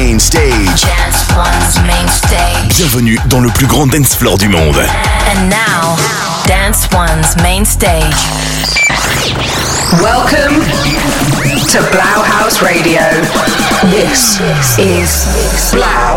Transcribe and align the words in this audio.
main 0.00 0.18
stage. 0.18 0.80
Dance 0.80 1.28
One's 1.36 1.76
main 1.86 2.08
stage. 2.08 2.74
Bienvenue 2.78 3.18
dans 3.28 3.40
le 3.40 3.50
plus 3.50 3.66
grand 3.66 3.86
dance 3.86 4.14
floor 4.14 4.38
du 4.38 4.48
monde. 4.48 4.78
And 4.78 5.50
now, 5.50 5.94
Dance 6.46 6.88
One's 6.90 7.36
main 7.42 7.66
stage. 7.66 8.00
Welcome 10.00 10.54
to 11.72 11.78
Blauhaus 11.92 12.62
Radio. 12.62 13.02
This 13.90 14.40
is 14.78 15.26
Blau. 15.74 16.16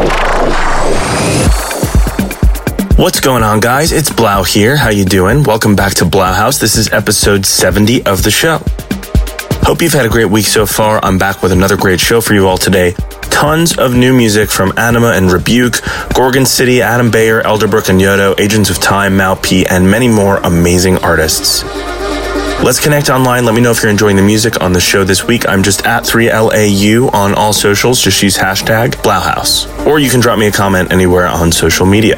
What's 2.95 3.19
going 3.19 3.43
on, 3.43 3.59
guys? 3.59 3.91
It's 3.91 4.09
Blau 4.09 4.43
here. 4.43 4.77
How 4.77 4.91
you 4.91 5.03
doing? 5.03 5.43
Welcome 5.43 5.75
back 5.75 5.95
to 5.95 6.05
Blauhaus. 6.05 6.57
This 6.57 6.77
is 6.77 6.89
episode 6.93 7.45
70 7.45 8.05
of 8.05 8.23
the 8.23 8.31
show. 8.31 8.59
Hope 9.65 9.81
you've 9.81 9.93
had 9.93 10.05
a 10.05 10.09
great 10.09 10.29
week 10.29 10.45
so 10.45 10.65
far. 10.65 11.03
I'm 11.03 11.17
back 11.17 11.43
with 11.43 11.51
another 11.51 11.75
great 11.75 11.99
show 11.99 12.21
for 12.21 12.33
you 12.33 12.47
all 12.47 12.57
today. 12.57 12.95
Tons 13.43 13.77
of 13.77 13.93
new 13.93 14.13
music 14.13 14.49
from 14.49 14.71
Anyma 14.71 15.17
and 15.17 15.29
Rebuke, 15.29 15.81
Gorgon 16.13 16.45
City, 16.45 16.81
Adam 16.81 17.11
Beyer, 17.11 17.41
Elderbrook 17.41 17.89
and 17.89 17.99
Yotto, 17.99 18.39
Agents 18.39 18.69
of 18.69 18.79
Time, 18.79 19.17
Mau 19.17 19.35
P, 19.35 19.65
and 19.65 19.91
many 19.91 20.07
more 20.07 20.37
amazing 20.45 20.97
artists. 20.99 21.61
Let's 22.63 22.79
connect 22.79 23.09
online. 23.09 23.43
Let 23.43 23.53
me 23.53 23.59
know 23.59 23.71
if 23.71 23.83
you're 23.83 23.91
enjoying 23.91 24.15
the 24.15 24.21
music 24.21 24.61
on 24.61 24.71
the 24.71 24.79
show 24.79 25.03
this 25.03 25.25
week. 25.25 25.45
I'm 25.49 25.61
just 25.61 25.85
at 25.85 26.03
3LAU 26.03 27.13
on 27.13 27.33
all 27.33 27.51
socials. 27.51 27.99
Just 27.99 28.23
use 28.23 28.37
hashtag 28.37 28.91
Blauhaus. 29.03 29.67
Or 29.85 29.99
you 29.99 30.09
can 30.09 30.21
drop 30.21 30.39
me 30.39 30.47
a 30.47 30.51
comment 30.51 30.93
anywhere 30.93 31.27
on 31.27 31.51
social 31.51 31.85
media. 31.85 32.15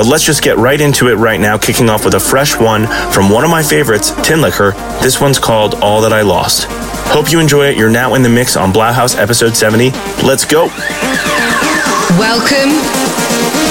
But 0.00 0.06
let's 0.06 0.24
just 0.24 0.42
get 0.42 0.56
right 0.56 0.80
into 0.80 1.08
it 1.08 1.16
right 1.16 1.38
now, 1.38 1.58
kicking 1.58 1.90
off 1.90 2.06
with 2.06 2.14
a 2.14 2.20
fresh 2.20 2.58
one 2.58 2.86
from 3.12 3.28
one 3.28 3.44
of 3.44 3.50
my 3.50 3.62
favorites, 3.62 4.12
Tinlicker. 4.12 4.72
This 5.02 5.20
one's 5.20 5.38
called 5.38 5.74
All 5.74 6.00
That 6.00 6.10
I 6.10 6.22
Lost. 6.22 6.68
Hope 7.12 7.30
you 7.30 7.38
enjoy 7.38 7.66
it. 7.66 7.76
You're 7.76 7.90
now 7.90 8.14
in 8.14 8.22
the 8.22 8.30
mix 8.30 8.56
on 8.56 8.72
Blauhaus 8.72 9.14
episode 9.18 9.54
70. 9.54 9.90
Let's 10.24 10.46
go. 10.46 10.68
Welcome 12.16 12.70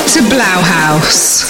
to 0.06 0.20
Blauhaus. 0.30 1.50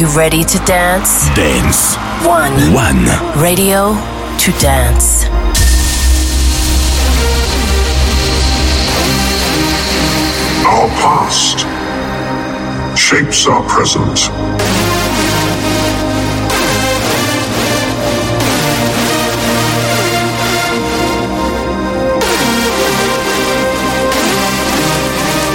You 0.00 0.06
ready 0.16 0.42
to 0.42 0.56
dance? 0.60 1.28
Dance. 1.36 1.94
One. 2.26 2.72
One. 2.72 3.04
Radio 3.38 3.92
to 4.38 4.52
dance. 4.58 5.26
Our 10.64 10.88
past 11.02 11.66
shapes 12.98 13.46
our 13.46 13.62
present. 13.68 14.30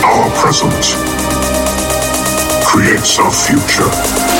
Our 0.03 0.29
present 0.35 1.15
creates 2.63 3.17
our 3.17 3.31
future. 3.31 4.35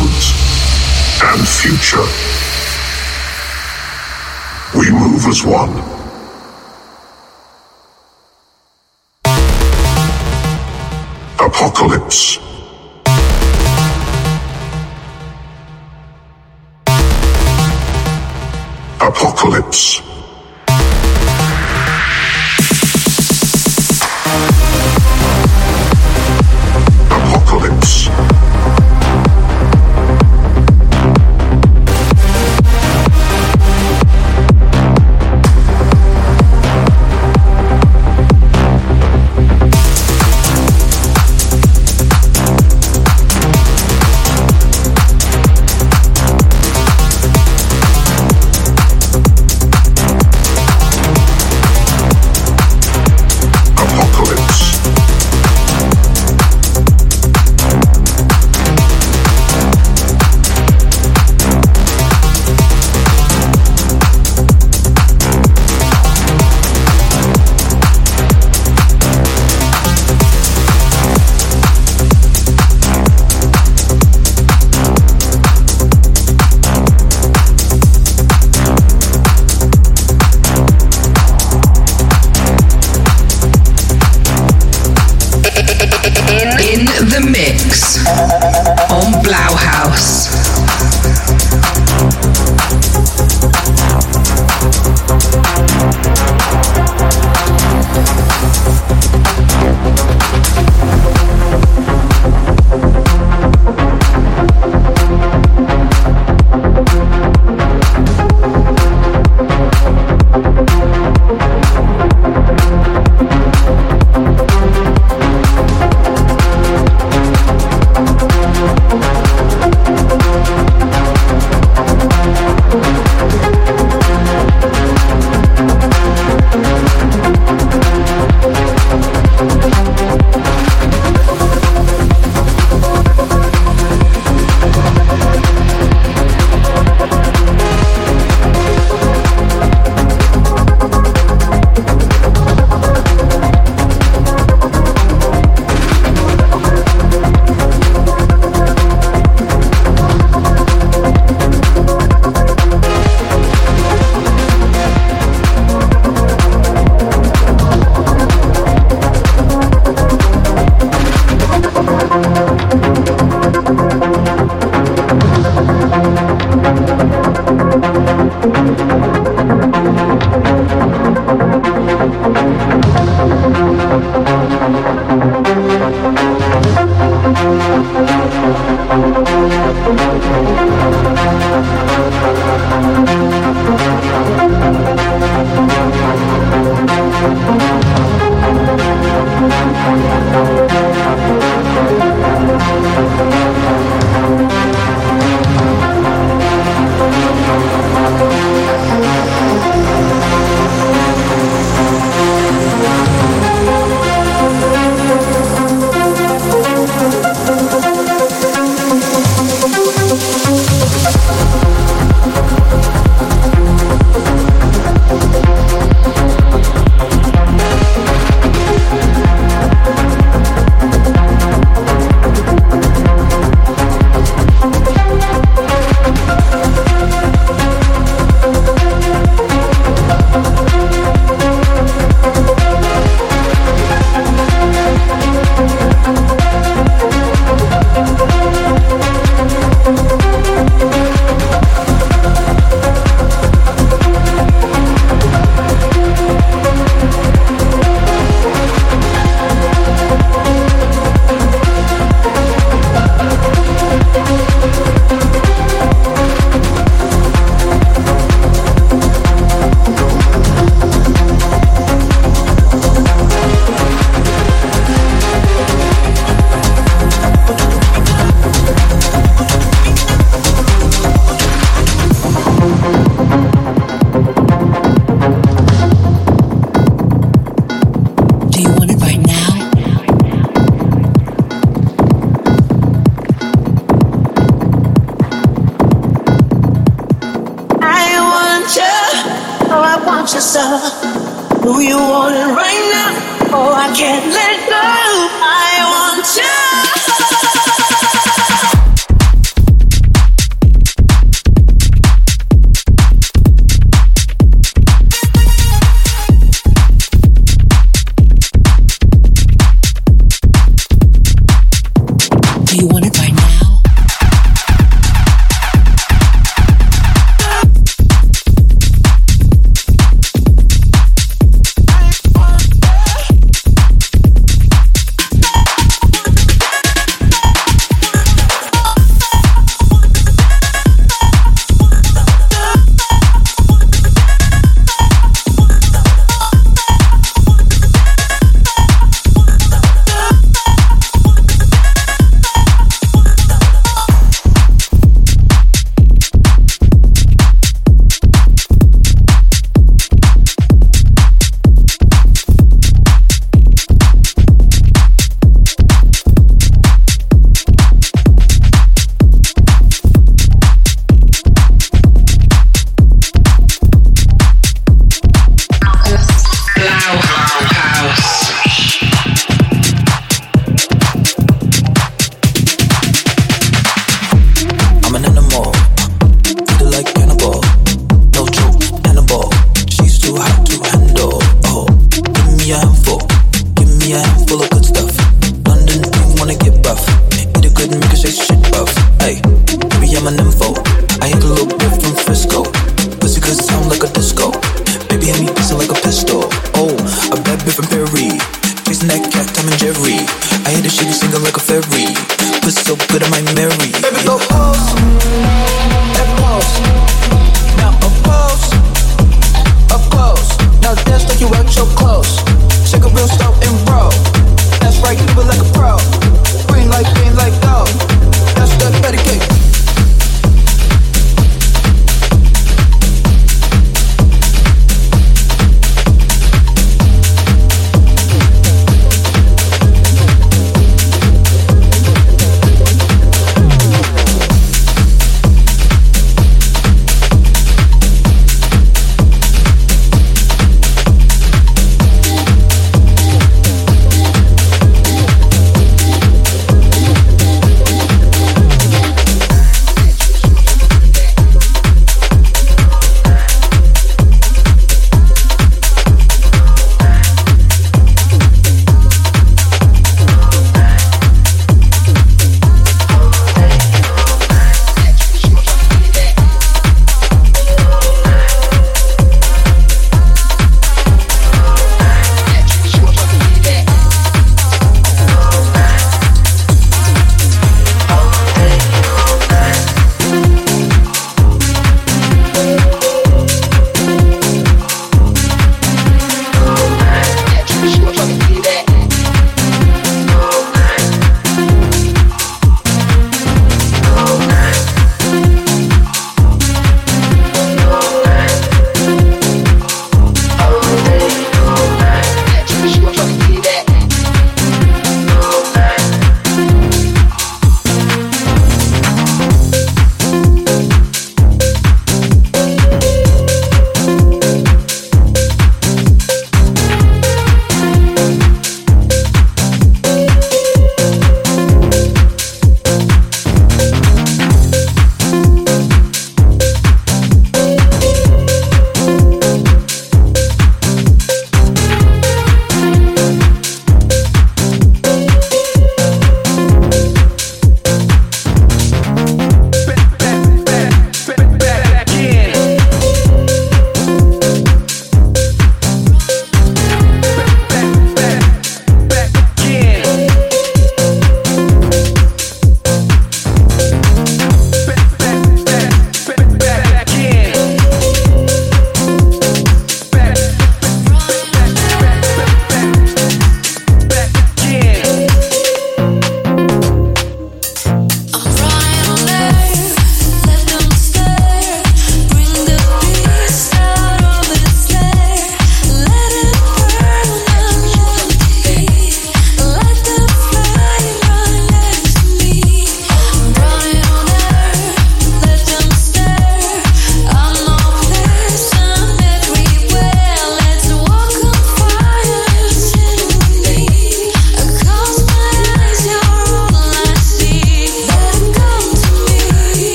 Present, 0.00 1.22
and 1.22 1.46
future, 1.46 2.06
we 4.78 4.90
move 4.90 5.26
as 5.26 5.44
one. 5.44 5.70
Apocalypse. 11.38 12.38
Apocalypse. 19.00 20.09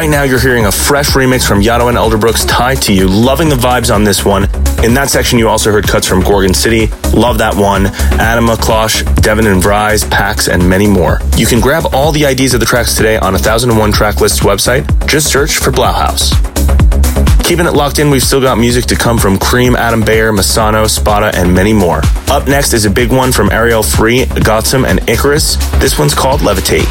Right 0.00 0.08
now, 0.08 0.22
you're 0.22 0.40
hearing 0.40 0.64
a 0.64 0.72
fresh 0.72 1.10
remix 1.10 1.46
from 1.46 1.60
Yotto 1.60 1.90
and 1.90 1.98
Elderbrook's 1.98 2.46
Tied 2.46 2.80
to 2.84 2.94
You. 2.94 3.06
Loving 3.06 3.50
the 3.50 3.54
vibes 3.54 3.94
on 3.94 4.02
this 4.02 4.24
one. 4.24 4.44
In 4.82 4.94
that 4.94 5.10
section, 5.10 5.38
you 5.38 5.46
also 5.46 5.70
heard 5.70 5.86
cuts 5.86 6.06
from 6.08 6.22
Gorgon 6.22 6.54
City. 6.54 6.86
Love 7.12 7.36
that 7.36 7.54
one. 7.54 7.84
Adama, 8.16 8.56
Klosh, 8.56 9.04
Devin 9.20 9.46
and 9.46 9.62
Vries, 9.62 10.02
Pax, 10.04 10.48
and 10.48 10.66
many 10.66 10.86
more. 10.86 11.20
You 11.36 11.44
can 11.44 11.60
grab 11.60 11.84
all 11.92 12.12
the 12.12 12.24
IDs 12.24 12.54
of 12.54 12.60
the 12.60 12.66
tracks 12.66 12.96
today 12.96 13.18
on 13.18 13.34
1001 13.34 13.92
Tracklist's 13.92 14.40
website. 14.40 14.86
Just 15.06 15.30
search 15.30 15.58
for 15.58 15.70
Blauhaus. 15.70 16.32
Keeping 17.44 17.66
it 17.66 17.74
locked 17.74 17.98
in, 17.98 18.08
we've 18.08 18.22
still 18.22 18.40
got 18.40 18.56
music 18.56 18.86
to 18.86 18.96
come 18.96 19.18
from 19.18 19.38
Cream, 19.38 19.76
Adam 19.76 20.00
Beyer, 20.00 20.32
Massano, 20.32 20.88
Spada, 20.88 21.30
and 21.36 21.54
many 21.54 21.74
more. 21.74 22.00
Up 22.28 22.48
next 22.48 22.72
is 22.72 22.86
a 22.86 22.90
big 22.90 23.12
one 23.12 23.32
from 23.32 23.50
Ariel 23.50 23.82
Free, 23.82 24.24
Gotham, 24.24 24.86
and 24.86 25.06
Icarus. 25.10 25.56
This 25.78 25.98
one's 25.98 26.14
called 26.14 26.40
Levitate. 26.40 26.88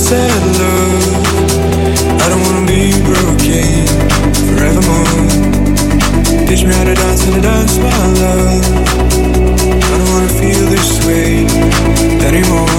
sad 0.00 0.42
love. 0.58 1.04
I 2.22 2.28
don't 2.30 2.42
wanna 2.46 2.66
be 2.66 2.92
broken 3.04 3.86
forevermore. 4.48 5.28
Teach 6.48 6.64
me 6.64 6.72
how 6.72 6.84
to 6.84 6.94
dance 6.94 7.24
and 7.26 7.34
to 7.34 7.40
dance, 7.40 7.76
my 7.78 8.06
love. 8.22 8.64
I 9.84 9.96
don't 9.98 10.10
wanna 10.12 10.32
feel 10.40 10.64
this 10.74 11.04
way 11.06 11.44
anymore. 12.26 12.69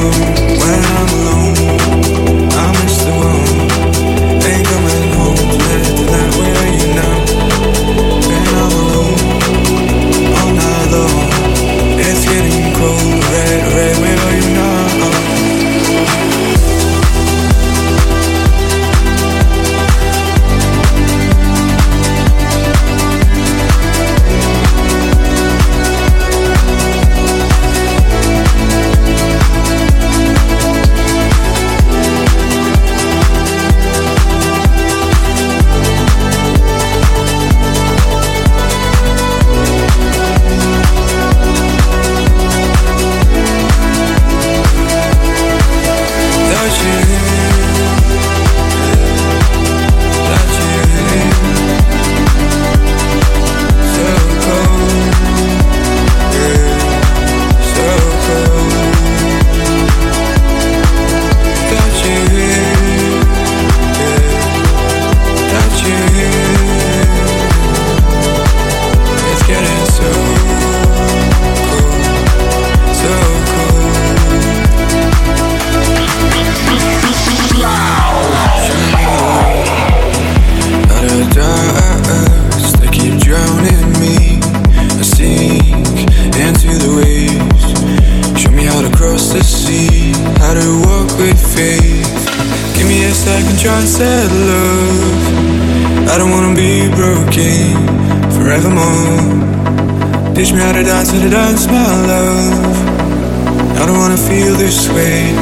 Teach 100.41 100.53
me 100.53 100.59
how 100.59 100.71
to 100.71 100.81
dance, 100.81 101.11
how 101.11 101.21
to 101.21 101.29
dance, 101.29 101.67
my 101.67 101.85
love. 102.07 103.77
I 103.77 103.85
don't 103.85 103.99
wanna 103.99 104.17
feel 104.17 104.55
this 104.55 104.89
way 104.89 105.37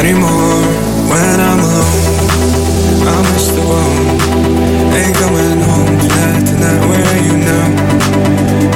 anymore 0.00 0.64
when 1.12 1.40
I'm 1.48 1.60
alone. 1.60 3.04
I 3.04 3.20
miss 3.20 3.48
the 3.52 3.60
one, 3.60 4.96
ain't 4.96 5.14
coming 5.20 5.60
home 5.68 5.98
tonight, 6.00 6.42
tonight. 6.48 6.80
Where 6.88 7.04
are 7.04 7.22
you 7.28 7.36
now? 7.36 7.66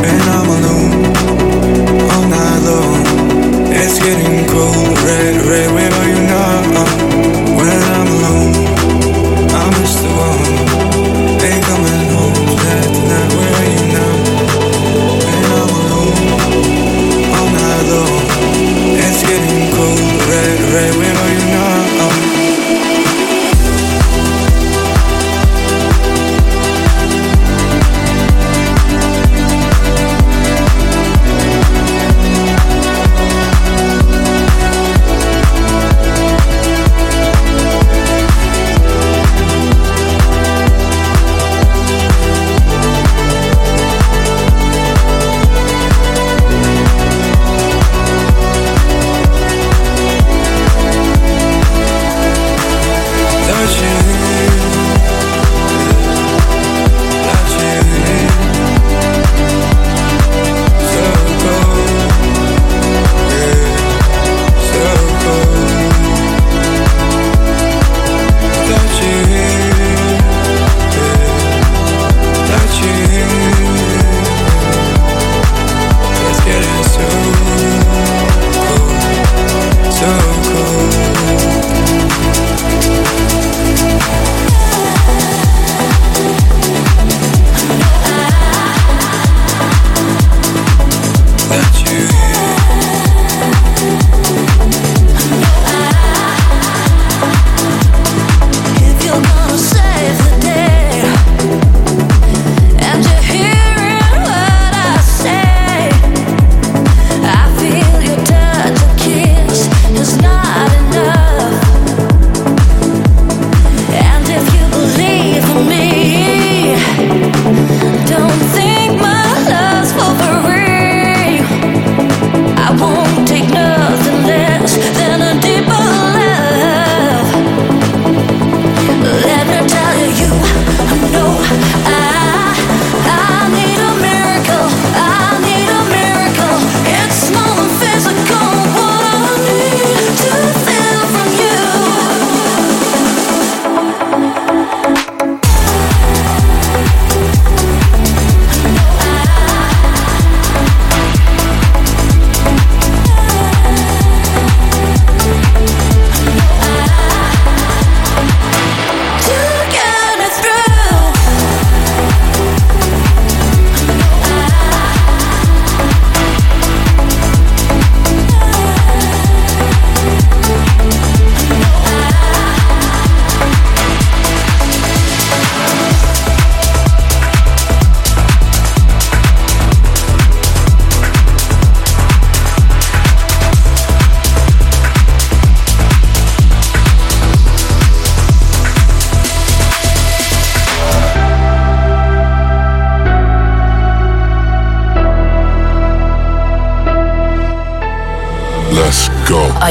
And 0.04 0.22
I'm 0.37 0.48
alone 0.56 0.92
all 2.12 2.24
night 2.28 2.61
long. 2.68 3.72
It's 3.72 3.98
getting 4.04 4.46
cold, 4.52 4.98
red, 5.00 5.34
red. 5.48 5.72
Where 5.72 5.92
are 5.94 6.08
you 6.11 6.26
now? 6.26 6.88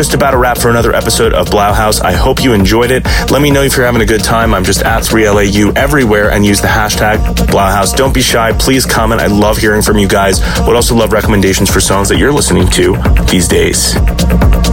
just 0.00 0.14
about 0.14 0.32
a 0.32 0.38
wrap 0.38 0.56
for 0.56 0.70
another 0.70 0.94
episode 0.94 1.34
of 1.34 1.48
Blauhaus. 1.48 2.00
I 2.00 2.12
hope 2.12 2.42
you 2.42 2.54
enjoyed 2.54 2.90
it. 2.90 3.04
Let 3.30 3.42
me 3.42 3.50
know 3.50 3.60
if 3.60 3.76
you're 3.76 3.84
having 3.84 4.00
a 4.00 4.06
good 4.06 4.24
time. 4.24 4.54
I'm 4.54 4.64
just 4.64 4.82
at 4.82 5.02
3LAU 5.02 5.76
everywhere 5.76 6.30
and 6.30 6.42
use 6.42 6.58
the 6.58 6.68
hashtag 6.68 7.18
Blauhaus. 7.48 7.94
Don't 7.94 8.14
be 8.14 8.22
shy. 8.22 8.50
Please 8.58 8.86
comment. 8.86 9.20
I 9.20 9.26
love 9.26 9.58
hearing 9.58 9.82
from 9.82 9.98
you 9.98 10.08
guys. 10.08 10.40
Would 10.66 10.74
also 10.74 10.94
love 10.94 11.12
recommendations 11.12 11.70
for 11.70 11.80
songs 11.80 12.08
that 12.08 12.16
you're 12.16 12.32
listening 12.32 12.66
to 12.68 12.96
these 13.30 13.46
days. 13.46 13.92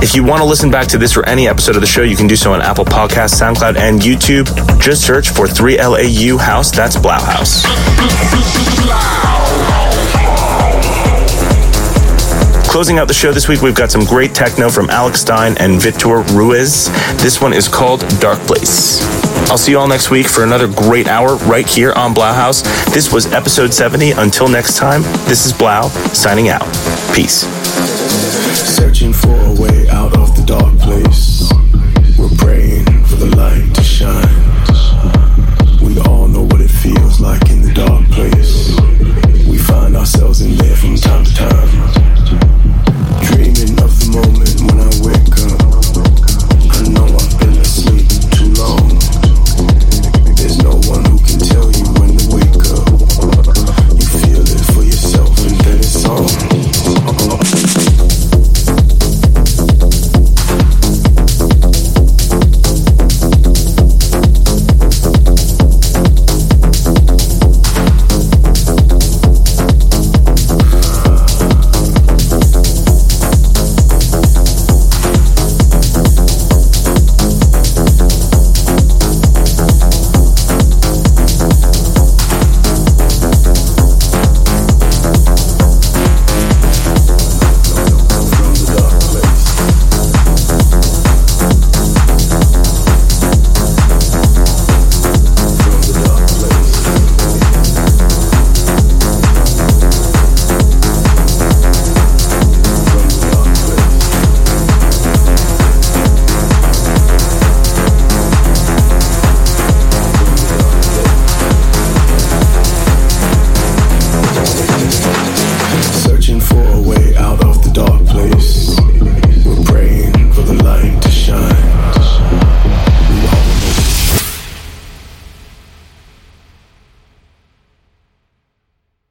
If 0.02 0.16
you 0.16 0.24
want 0.24 0.40
to 0.40 0.46
listen 0.46 0.72
back 0.72 0.88
to 0.88 0.98
this 0.98 1.18
or 1.18 1.26
any 1.26 1.50
episode 1.50 1.76
of 1.76 1.82
the 1.82 1.88
show, 1.88 2.04
you 2.04 2.16
can 2.16 2.28
do 2.28 2.38
so 2.38 2.54
on 2.54 2.62
Apple 2.62 2.86
Podcasts, 2.86 3.36
SoundCloud, 3.38 3.76
and 3.76 4.00
YouTube. 4.00 4.48
Just 4.80 5.06
search 5.06 5.28
for 5.28 5.46
3LAU 5.46 6.40
House. 6.40 6.72
That's 6.72 6.96
Blauhaus. 6.96 7.66
Closing 12.78 13.00
out 13.00 13.08
the 13.08 13.14
show 13.16 13.32
this 13.32 13.48
week, 13.48 13.64
we've 13.64 13.74
got 13.74 13.90
some 13.90 14.06
great 14.06 14.36
techno 14.36 14.70
from 14.70 14.88
Alex 14.92 15.22
Stein 15.22 15.58
and 15.58 15.82
Vitor 15.82 16.24
Ruiz. 16.36 16.90
This 17.20 17.42
one 17.42 17.52
is 17.52 17.68
called 17.68 18.02
Dark 18.20 18.38
Place. 18.42 19.02
I'll 19.50 19.58
see 19.58 19.72
you 19.72 19.80
all 19.80 19.88
next 19.88 20.12
week 20.12 20.28
for 20.28 20.44
another 20.44 20.68
great 20.68 21.08
hour 21.08 21.38
right 21.38 21.68
here 21.68 21.92
on 21.94 22.14
Blauhaus. 22.14 22.62
This 22.94 23.12
was 23.12 23.34
episode 23.34 23.74
70. 23.74 24.12
Until 24.12 24.48
next 24.48 24.78
time, 24.78 25.02
this 25.26 25.48
is 25.48 25.54
Blau 25.54 25.88
signing 26.14 26.50
out. 26.50 26.62
Peace. 27.16 27.48
Searching 28.78 29.12
for 29.12 29.34
a 29.34 29.54
way 29.60 29.77